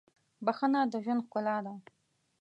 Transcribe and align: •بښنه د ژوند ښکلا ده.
•بښنه 0.45 0.79
د 0.91 0.93
ژوند 1.03 1.21
ښکلا 1.25 1.57
ده. 1.65 1.75